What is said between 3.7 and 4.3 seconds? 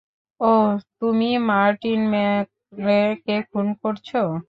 করছো।